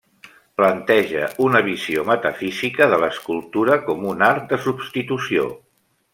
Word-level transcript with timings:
Planteja 0.59 1.27
una 1.47 1.61
visió 1.67 2.05
metafísica 2.07 2.87
de 2.95 2.99
l'escultura 3.03 3.77
com 3.91 4.09
un 4.15 4.25
art 4.31 4.49
de 4.55 4.61
substitució. 4.65 5.47